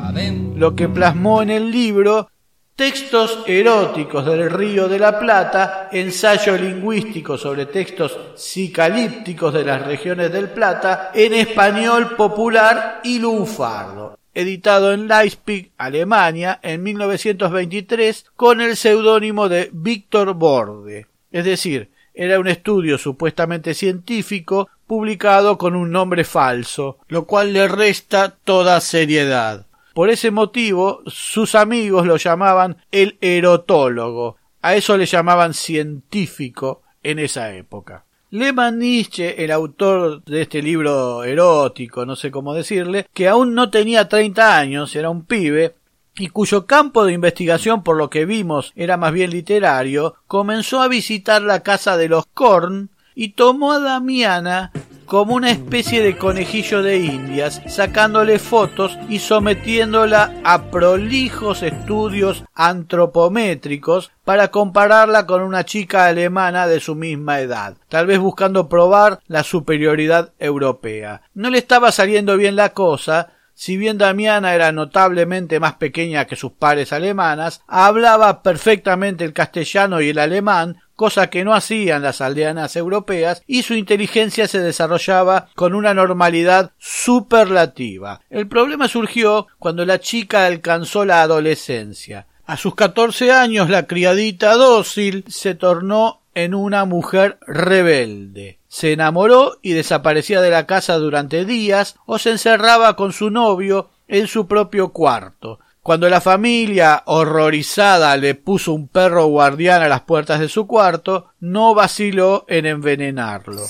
lo 0.55 0.77
que 0.77 0.91
plasmó 0.91 1.41
en 1.41 1.49
el 1.49 1.71
libro 1.71 2.29
Textos 2.77 3.43
eróticos 3.47 4.27
del 4.27 4.51
Río 4.51 4.87
de 4.87 4.99
la 4.99 5.19
Plata, 5.19 5.89
ensayo 5.91 6.59
lingüístico 6.59 7.39
sobre 7.39 7.65
textos 7.65 8.19
psicalípticos 8.35 9.55
de 9.55 9.65
las 9.65 9.87
regiones 9.87 10.31
del 10.31 10.51
Plata 10.51 11.11
en 11.15 11.33
español 11.33 12.17
popular 12.17 13.01
y 13.03 13.19
lunfardo, 13.19 14.19
editado 14.35 14.93
en 14.93 15.09
Leipzig, 15.09 15.71
Alemania, 15.79 16.61
en 16.63 16.83
1923 16.83 18.27
con 18.37 18.61
el 18.61 18.77
seudónimo 18.77 19.49
de 19.49 19.71
Víctor 19.73 20.35
Borde. 20.35 21.07
Es 21.33 21.47
decir, 21.47 21.89
era 22.13 22.39
un 22.39 22.47
estudio 22.47 22.99
supuestamente 22.99 23.73
científico 23.73 24.69
publicado 24.87 25.57
con 25.57 25.77
un 25.77 25.91
nombre 25.91 26.25
falso, 26.25 26.99
lo 27.09 27.25
cual 27.25 27.55
le 27.55 27.69
resta 27.69 28.37
toda 28.45 28.83
seriedad. 28.83 29.66
Por 29.97 30.11
ese 30.11 30.31
motivo, 30.31 31.01
sus 31.07 31.55
amigos 31.55 32.07
lo 32.07 32.19
llamaban 32.19 32.77
el 32.93 33.17
erotólogo. 33.23 34.37
A 34.61 34.75
eso 34.75 34.95
le 34.99 35.07
llamaban 35.07 35.55
científico 35.55 36.83
en 37.03 37.19
esa 37.19 37.55
época. 37.55 38.05
Lehmann 38.29 38.79
Nietzsche, 38.79 39.43
el 39.43 39.51
autor 39.51 40.23
de 40.25 40.43
este 40.43 40.61
libro 40.61 41.25
erótico, 41.25 42.05
no 42.05 42.15
sé 42.15 42.31
cómo 42.31 42.53
decirle, 42.53 43.09
que 43.15 43.27
aún 43.27 43.55
no 43.55 43.71
tenía 43.71 44.07
30 44.07 44.59
años, 44.59 44.95
era 44.95 45.09
un 45.09 45.25
pibe, 45.25 45.77
y 46.15 46.29
cuyo 46.29 46.67
campo 46.67 47.07
de 47.07 47.15
investigación 47.15 47.83
por 47.83 47.97
lo 47.97 48.11
que 48.11 48.27
vimos 48.27 48.75
era 48.77 48.99
más 48.99 49.15
bien 49.15 49.31
literario, 49.31 50.17
comenzó 50.27 50.83
a 50.83 50.89
visitar 50.89 51.41
la 51.41 51.63
casa 51.63 51.97
de 51.97 52.11
los 52.11 52.27
Korn 52.27 52.91
y 53.15 53.31
tomó 53.31 53.73
a 53.73 53.81
Damiana 53.81 54.73
como 55.07 55.35
una 55.35 55.51
especie 55.51 56.03
de 56.03 56.19
conejillo 56.19 56.83
de 56.83 56.99
indias, 56.99 57.63
sacándole 57.69 58.39
fotos 58.39 58.99
y 59.09 59.21
sometiéndola 59.21 60.35
a 60.45 60.65
prolijos 60.71 61.63
estudios 61.63 62.45
antropométricos 62.55 64.11
para 64.25 64.49
compararla 64.49 65.27
con 65.27 65.43
una 65.43 65.65
chica 65.65 66.07
alemana 66.07 66.67
de 66.67 66.81
su 66.81 66.95
misma 66.95 67.41
edad, 67.41 67.77
tal 67.89 68.07
vez 68.07 68.19
buscando 68.19 68.69
probar 68.69 69.21
la 69.29 69.45
superioridad 69.45 70.33
europea. 70.39 71.23
No 71.35 71.51
le 71.51 71.59
estaba 71.59 71.93
saliendo 71.93 72.37
bien 72.37 72.57
la 72.57 72.71
cosa, 72.71 73.33
si 73.55 73.79
bien 73.79 73.97
Damiana 73.97 74.55
era 74.55 74.71
notablemente 74.71 75.61
más 75.61 75.77
pequeña 75.77 76.27
que 76.27 76.37
sus 76.37 76.53
pares 76.53 76.93
alemanas, 76.93 77.63
hablaba 77.67 78.43
perfectamente 78.43 79.25
el 79.25 79.33
castellano 79.33 80.03
y 80.03 80.11
el 80.11 80.19
alemán, 80.19 80.83
cosa 80.97 81.29
que 81.29 81.45
no 81.45 81.55
hacían 81.55 82.03
las 82.03 82.21
aldeanas 82.21 82.75
europeas, 82.75 83.43
y 83.47 83.63
su 83.63 83.75
inteligencia 83.75 84.49
se 84.49 84.61
desarrollaba 84.61 85.49
con 85.55 85.75
una 85.75 85.95
normalidad 85.95 86.73
superlativa. 86.79 88.23
El 88.31 88.49
problema 88.49 88.89
surgió 88.89 89.47
cuando 89.59 89.85
la 89.85 90.01
chica 90.01 90.47
alcanzó 90.47 91.05
la 91.05 91.23
adolescencia. 91.23 92.27
A 92.47 92.57
sus 92.57 92.75
catorce 92.75 93.33
años 93.33 93.71
la 93.71 93.87
criadita 93.87 94.55
dócil 94.55 95.25
se 95.29 95.55
tornó 95.55 96.23
en 96.35 96.55
una 96.55 96.85
mujer 96.85 97.39
rebelde. 97.47 98.59
Se 98.69 98.93
enamoró 98.93 99.59
y 99.63 99.73
desaparecía 99.73 100.41
de 100.41 100.51
la 100.51 100.67
casa 100.67 100.99
durante 100.99 101.45
días 101.45 101.97
o 102.05 102.19
se 102.19 102.31
encerraba 102.31 102.95
con 102.95 103.13
su 103.13 103.31
novio 103.31 103.91
en 104.07 104.27
su 104.27 104.47
propio 104.47 104.91
cuarto. 104.91 105.59
Cuando 105.87 106.09
la 106.09 106.21
familia, 106.21 107.05
horrorizada, 107.07 108.17
le 108.17 108.35
puso 108.35 108.73
un 108.73 108.89
perro 108.89 109.27
guardián 109.27 109.83
a 109.83 109.89
las 109.89 110.01
puertas 110.01 110.41
de 110.41 110.49
su 110.49 110.67
cuarto, 110.67 111.29
no 111.39 111.77
vaciló 111.77 112.45
en 112.49 112.67
envenenarlo. 112.67 113.63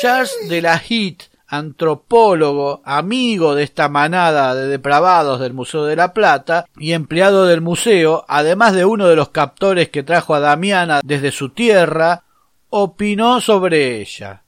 Charles 0.00 0.34
de 0.48 0.62
la 0.62 0.78
Heath, 0.78 1.24
antropólogo, 1.46 2.80
amigo 2.86 3.54
de 3.54 3.64
esta 3.64 3.90
manada 3.90 4.54
de 4.54 4.66
depravados 4.66 5.38
del 5.38 5.52
Museo 5.52 5.84
de 5.84 5.96
la 5.96 6.14
Plata 6.14 6.64
y 6.78 6.92
empleado 6.92 7.44
del 7.44 7.60
museo, 7.60 8.24
además 8.28 8.72
de 8.72 8.86
uno 8.86 9.06
de 9.06 9.16
los 9.16 9.28
captores 9.28 9.90
que 9.90 10.02
trajo 10.02 10.34
a 10.34 10.40
Damiana 10.40 11.02
desde 11.04 11.32
su 11.32 11.50
tierra, 11.50 12.22
opinó 12.70 13.42
sobre 13.42 14.00
ella. 14.00 14.45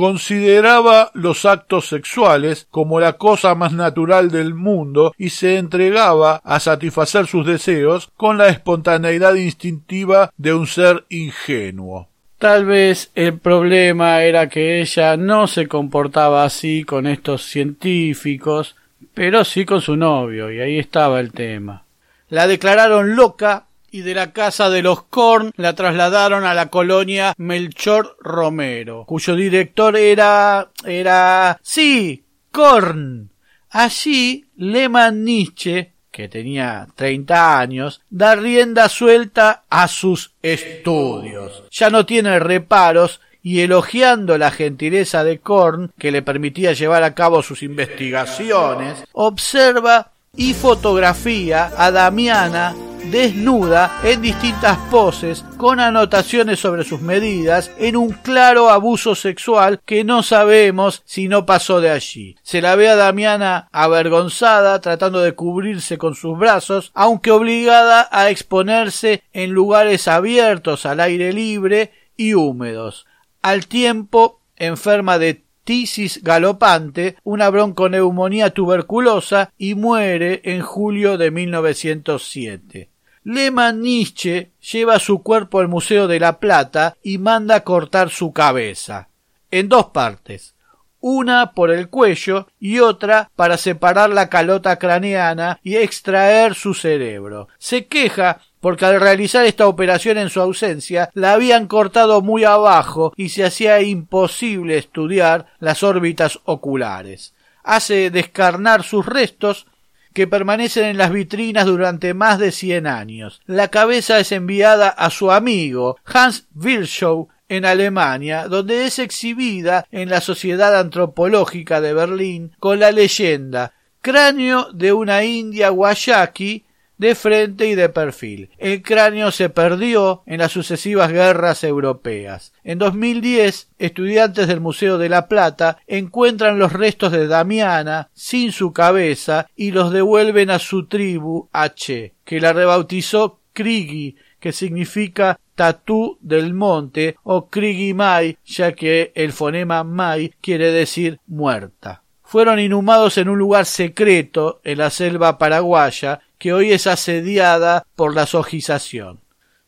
Consideraba 0.00 1.10
los 1.12 1.44
actos 1.44 1.88
sexuales 1.88 2.66
como 2.70 3.00
la 3.00 3.18
cosa 3.18 3.54
más 3.54 3.74
natural 3.74 4.30
del 4.30 4.54
mundo 4.54 5.12
y 5.18 5.28
se 5.28 5.58
entregaba 5.58 6.40
a 6.42 6.58
satisfacer 6.58 7.26
sus 7.26 7.44
deseos 7.44 8.08
con 8.16 8.38
la 8.38 8.48
espontaneidad 8.48 9.34
instintiva 9.34 10.32
de 10.38 10.54
un 10.54 10.66
ser 10.66 11.04
ingenuo. 11.10 12.08
Tal 12.38 12.64
vez 12.64 13.10
el 13.14 13.38
problema 13.40 14.22
era 14.22 14.48
que 14.48 14.80
ella 14.80 15.18
no 15.18 15.46
se 15.46 15.68
comportaba 15.68 16.44
así 16.44 16.82
con 16.84 17.06
estos 17.06 17.42
científicos, 17.42 18.76
pero 19.12 19.44
sí 19.44 19.66
con 19.66 19.82
su 19.82 19.96
novio, 19.96 20.50
y 20.50 20.60
ahí 20.60 20.78
estaba 20.78 21.20
el 21.20 21.30
tema. 21.30 21.84
La 22.30 22.46
declararon 22.46 23.16
loca 23.16 23.66
y 23.90 24.02
de 24.02 24.14
la 24.14 24.32
casa 24.32 24.70
de 24.70 24.82
los 24.82 25.02
Korn 25.04 25.52
la 25.56 25.74
trasladaron 25.74 26.44
a 26.44 26.54
la 26.54 26.66
colonia 26.66 27.34
Melchor 27.36 28.16
Romero, 28.20 29.04
cuyo 29.06 29.34
director 29.34 29.96
era 29.96 30.70
era 30.84 31.58
sí, 31.62 32.24
Korn. 32.50 33.30
Allí 33.70 34.46
Lehmann 34.56 35.24
Nietzsche, 35.24 35.92
que 36.10 36.28
tenía 36.28 36.88
treinta 36.96 37.58
años, 37.58 38.02
da 38.10 38.34
rienda 38.34 38.88
suelta 38.88 39.62
a 39.70 39.86
sus 39.86 40.32
estudios. 40.42 41.64
Ya 41.70 41.90
no 41.90 42.04
tiene 42.04 42.38
reparos 42.40 43.20
y 43.42 43.60
elogiando 43.60 44.36
la 44.36 44.50
gentileza 44.50 45.24
de 45.24 45.38
Korn, 45.38 45.92
que 45.98 46.10
le 46.10 46.22
permitía 46.22 46.72
llevar 46.72 47.04
a 47.04 47.14
cabo 47.14 47.42
sus 47.42 47.62
investigaciones, 47.62 49.04
observa 49.12 50.10
y 50.36 50.54
fotografía 50.54 51.72
a 51.76 51.90
Damiana 51.90 52.74
desnuda 53.06 54.00
en 54.04 54.22
distintas 54.22 54.78
poses 54.90 55.44
con 55.56 55.80
anotaciones 55.80 56.60
sobre 56.60 56.84
sus 56.84 57.00
medidas 57.00 57.70
en 57.78 57.96
un 57.96 58.10
claro 58.10 58.70
abuso 58.70 59.14
sexual 59.14 59.80
que 59.84 60.04
no 60.04 60.22
sabemos 60.22 61.02
si 61.04 61.28
no 61.28 61.46
pasó 61.46 61.80
de 61.80 61.90
allí. 61.90 62.36
Se 62.42 62.60
la 62.60 62.76
ve 62.76 62.88
a 62.88 62.96
Damiana 62.96 63.68
avergonzada 63.72 64.80
tratando 64.80 65.20
de 65.20 65.34
cubrirse 65.34 65.98
con 65.98 66.14
sus 66.14 66.38
brazos, 66.38 66.92
aunque 66.94 67.30
obligada 67.30 68.08
a 68.10 68.30
exponerse 68.30 69.22
en 69.32 69.50
lugares 69.50 70.08
abiertos 70.08 70.86
al 70.86 71.00
aire 71.00 71.32
libre 71.32 71.92
y 72.16 72.34
húmedos. 72.34 73.06
Al 73.42 73.66
tiempo 73.66 74.40
enferma 74.56 75.18
de 75.18 75.44
tisis 75.64 76.22
galopante, 76.22 77.16
una 77.22 77.50
bronconeumonía 77.50 78.50
tuberculosa 78.50 79.52
y 79.56 79.74
muere 79.74 80.40
en 80.44 80.62
julio 80.62 81.18
de 81.18 81.30
1907. 81.30 82.88
Lehmann 83.22 83.82
Nietzsche 83.82 84.50
lleva 84.72 84.98
su 84.98 85.22
cuerpo 85.22 85.60
al 85.60 85.68
Museo 85.68 86.08
de 86.08 86.20
la 86.20 86.38
Plata 86.38 86.96
y 87.02 87.18
manda 87.18 87.64
cortar 87.64 88.10
su 88.10 88.32
cabeza, 88.32 89.08
en 89.50 89.68
dos 89.68 89.86
partes, 89.86 90.54
una 91.00 91.52
por 91.52 91.70
el 91.70 91.88
cuello 91.88 92.48
y 92.58 92.78
otra 92.78 93.30
para 93.36 93.56
separar 93.56 94.10
la 94.10 94.28
calota 94.28 94.78
craneana 94.78 95.58
y 95.62 95.76
extraer 95.76 96.54
su 96.54 96.74
cerebro. 96.74 97.48
Se 97.58 97.86
queja 97.86 98.40
porque 98.60 98.84
al 98.84 99.00
realizar 99.00 99.44
esta 99.46 99.66
operación 99.66 100.18
en 100.18 100.30
su 100.30 100.40
ausencia 100.40 101.10
la 101.14 101.32
habían 101.32 101.66
cortado 101.66 102.20
muy 102.20 102.44
abajo 102.44 103.12
y 103.16 103.30
se 103.30 103.44
hacía 103.44 103.80
imposible 103.80 104.76
estudiar 104.76 105.46
las 105.58 105.82
órbitas 105.82 106.40
oculares. 106.44 107.34
Hace 107.64 108.10
descarnar 108.10 108.82
sus 108.82 109.06
restos 109.06 109.66
que 110.12 110.26
permanecen 110.26 110.84
en 110.84 110.98
las 110.98 111.12
vitrinas 111.12 111.66
durante 111.66 112.14
más 112.14 112.38
de 112.38 112.52
cien 112.52 112.86
años. 112.86 113.40
La 113.46 113.68
cabeza 113.68 114.18
es 114.18 114.32
enviada 114.32 114.88
a 114.88 115.10
su 115.10 115.30
amigo 115.30 115.96
Hans 116.04 116.46
Virchow 116.52 117.28
en 117.48 117.64
Alemania, 117.64 118.48
donde 118.48 118.86
es 118.86 118.98
exhibida 118.98 119.86
en 119.90 120.08
la 120.08 120.20
Sociedad 120.20 120.78
Antropológica 120.78 121.80
de 121.80 121.94
Berlín 121.94 122.52
con 122.58 122.80
la 122.80 122.92
leyenda 122.92 123.72
Cráneo 124.02 124.68
de 124.72 124.94
una 124.94 125.24
india 125.24 125.68
guayaki 125.68 126.64
de 127.00 127.14
frente 127.14 127.66
y 127.66 127.74
de 127.74 127.88
perfil. 127.88 128.50
El 128.58 128.82
cráneo 128.82 129.30
se 129.30 129.48
perdió 129.48 130.22
en 130.26 130.38
las 130.40 130.52
sucesivas 130.52 131.10
guerras 131.10 131.64
europeas. 131.64 132.52
En 132.62 132.78
2010, 132.78 133.70
estudiantes 133.78 134.46
del 134.46 134.60
Museo 134.60 134.98
de 134.98 135.08
la 135.08 135.26
Plata 135.26 135.78
encuentran 135.86 136.58
los 136.58 136.74
restos 136.74 137.10
de 137.10 137.26
Damiana 137.26 138.10
sin 138.12 138.52
su 138.52 138.74
cabeza 138.74 139.46
y 139.56 139.70
los 139.70 139.92
devuelven 139.92 140.50
a 140.50 140.58
su 140.58 140.88
tribu 140.88 141.48
H, 141.52 142.12
que 142.22 142.40
la 142.40 142.52
rebautizó 142.52 143.40
Krigi, 143.54 144.16
que 144.38 144.52
significa 144.52 145.40
tatú 145.54 146.18
del 146.20 146.52
monte 146.52 147.16
o 147.22 147.48
Krigi 147.48 147.94
Mai, 147.94 148.36
ya 148.44 148.72
que 148.72 149.10
el 149.14 149.32
fonema 149.32 149.84
Mai 149.84 150.34
quiere 150.42 150.70
decir 150.70 151.18
muerta. 151.26 152.02
Fueron 152.22 152.60
inhumados 152.60 153.18
en 153.18 153.28
un 153.28 153.38
lugar 153.38 153.64
secreto 153.64 154.60
en 154.64 154.78
la 154.78 154.90
selva 154.90 155.36
paraguaya 155.36 156.20
que 156.40 156.54
hoy 156.54 156.72
es 156.72 156.88
asediada 156.88 157.86
por 157.94 158.16
la 158.16 158.26
sojización. 158.26 159.20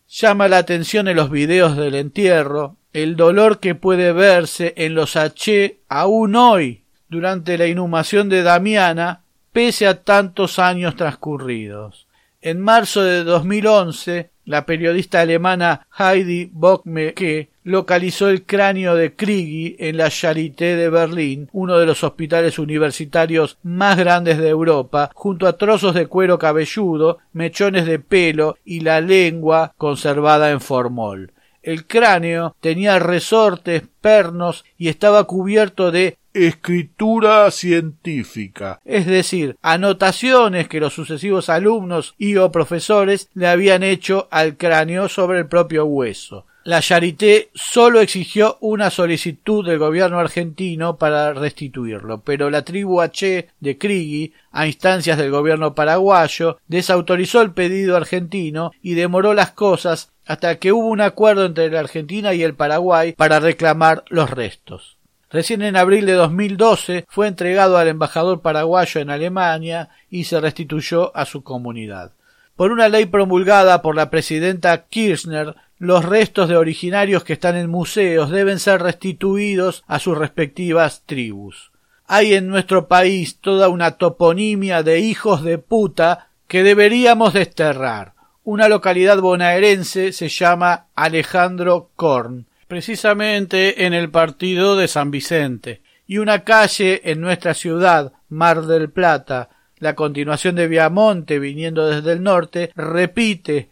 Llama 0.09 0.49
la 0.49 0.57
atención 0.57 1.07
en 1.07 1.17
los 1.17 1.31
videos 1.31 1.77
del 1.77 1.95
entierro 1.95 2.77
el 2.93 3.15
dolor 3.15 3.61
que 3.61 3.75
puede 3.75 4.13
verse 4.13 4.75
en 4.77 4.95
los 4.95 5.17
H 5.17 5.79
aún 5.89 6.35
hoy 6.35 6.83
durante 7.09 7.57
la 7.57 7.67
inhumación 7.67 8.29
de 8.29 8.43
Damiana 8.43 9.23
pese 9.53 9.87
a 9.87 10.03
tantos 10.03 10.59
años 10.59 10.97
transcurridos. 10.97 12.07
En 12.41 12.61
marzo 12.61 13.03
de 13.03 13.23
2011, 13.23 14.31
la 14.47 14.67
periodista 14.67 15.21
alemana 15.21 15.87
Heidi 15.99 16.51
Bockmeke 16.53 17.51
localizó 17.65 18.29
el 18.29 18.45
cráneo 18.45 18.95
de 18.95 19.15
Krigi 19.15 19.77
en 19.79 19.97
la 19.97 20.11
Charité 20.11 20.77
de 20.77 20.89
Berlín, 20.89 21.49
uno 21.53 21.79
de 21.79 21.87
los 21.87 22.03
hospitales 22.05 22.59
universitarios 22.59 23.59
más 23.63 23.97
grandes 23.97 24.39
de 24.39 24.49
Europa, 24.49 25.11
junto 25.15 25.47
a 25.47 25.57
trozos 25.57 25.95
de 25.95 26.07
cuero 26.07 26.39
cabelludo, 26.39 27.19
mechones 27.33 27.87
de 27.87 27.99
pelo 27.99 28.57
y 28.65 28.81
la 28.81 29.01
lengua 29.01 29.75
conservada 29.77 30.51
en 30.51 30.61
formol. 30.61 31.33
El 31.63 31.87
cráneo 31.87 32.57
tenía 32.61 32.99
resortes, 32.99 33.85
pernos 34.01 34.65
y 34.77 34.89
estaba 34.89 35.25
cubierto 35.25 35.93
de 35.93 36.19
escritura 36.35 37.51
científica, 37.51 38.81
es 38.85 39.07
decir, 39.07 39.57
anotaciones 39.63 40.67
que 40.67 40.81
los 40.81 40.95
sucesivos 40.95 41.49
alumnos 41.49 42.15
y 42.19 42.37
o 42.37 42.51
profesores 42.51 43.29
le 43.35 43.49
habían 43.49 43.83
hecho 43.83 44.29
al 44.31 44.57
cráneo 44.57 45.09
sobre 45.09 45.41
el 45.41 45.47
propio 45.47 45.85
hueso. 45.85 46.47
La 46.65 46.81
Charité 46.81 47.51
solo 47.55 48.01
exigió 48.01 48.57
una 48.61 48.91
solicitud 48.91 49.67
del 49.67 49.81
gobierno 49.81 50.21
argentino 50.21 50.97
para 50.97 51.33
restituirlo, 51.33 52.21
pero 52.21 52.51
la 52.51 52.63
tribu 52.63 53.01
H 53.01 53.49
de 53.59 53.79
Krigi, 53.79 54.33
a 54.53 54.69
instancias 54.69 55.19
del 55.19 55.33
gobierno 55.33 55.75
paraguayo, 55.75 56.59
desautorizó 56.69 57.43
el 57.43 57.51
pedido 57.51 57.97
argentino 57.97 58.71
y 58.81 58.95
demoró 58.95 59.35
las 59.35 59.51
cosas 59.51 60.13
hasta 60.25 60.61
que 60.61 60.71
hubo 60.71 60.87
un 60.87 61.01
acuerdo 61.01 61.47
entre 61.47 61.69
la 61.69 61.81
Argentina 61.81 62.33
y 62.33 62.45
el 62.45 62.55
Paraguay 62.55 63.13
para 63.13 63.41
reclamar 63.41 64.05
los 64.09 64.31
restos. 64.31 64.99
Recién 65.31 65.63
en 65.63 65.77
abril 65.77 66.07
de 66.07 66.13
2012 66.13 67.07
fue 67.09 67.27
entregado 67.27 67.77
al 67.77 67.89
embajador 67.89 68.41
paraguayo 68.41 69.01
en 69.01 69.11
Alemania 69.11 69.89
y 70.11 70.25
se 70.25 70.41
restituyó 70.41 71.17
a 71.17 71.25
su 71.25 71.43
comunidad. 71.43 72.13
Por 72.55 72.71
una 72.71 72.89
ley 72.89 73.07
promulgada 73.07 73.83
por 73.83 73.97
la 73.97 74.11
presidenta 74.11 74.85
Kirchner, 74.85 75.57
los 75.83 76.05
restos 76.05 76.49
de 76.49 76.57
originarios 76.57 77.25
que 77.25 77.33
están 77.33 77.57
en 77.57 77.69
museos 77.69 78.31
deben 78.31 78.61
ser 78.61 78.81
restituidos 78.81 79.83
a 79.89 79.99
sus 79.99 80.17
respectivas 80.17 81.03
tribus. 81.07 81.73
Hay 82.07 82.35
en 82.35 82.47
nuestro 82.47 82.87
país 82.87 83.39
toda 83.41 83.69
una 83.69 83.99
toponimia 83.99 84.85
de 84.85 85.01
hijos 85.01 85.43
de 85.43 85.59
puta 85.59 86.29
que 86.47 86.63
deberíamos 86.63 87.33
desterrar. 87.33 88.13
Una 88.45 88.69
localidad 88.69 89.19
bonaerense 89.21 90.13
se 90.13 90.29
llama 90.29 90.87
Alejandro 90.95 91.91
Korn, 91.97 92.47
precisamente 92.69 93.85
en 93.85 93.93
el 93.93 94.09
partido 94.09 94.77
de 94.77 94.87
San 94.87 95.11
Vicente, 95.11 95.83
y 96.07 96.19
una 96.19 96.45
calle 96.45 97.11
en 97.11 97.21
nuestra 97.21 97.55
ciudad, 97.55 98.13
Mar 98.29 98.67
del 98.67 98.89
Plata, 98.89 99.49
la 99.79 99.97
continuación 99.97 100.55
de 100.55 100.69
Viamonte 100.69 101.41
viniendo 101.41 101.89
desde 101.89 102.13
el 102.13 102.23
norte, 102.23 102.71
repite 102.77 103.72